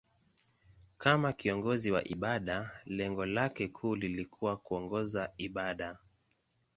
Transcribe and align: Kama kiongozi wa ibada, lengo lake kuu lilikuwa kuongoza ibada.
Kama 0.97 1.33
kiongozi 1.33 1.91
wa 1.91 2.07
ibada, 2.07 2.71
lengo 2.85 3.25
lake 3.25 3.67
kuu 3.67 3.95
lilikuwa 3.95 4.57
kuongoza 4.57 5.31
ibada. 5.37 5.97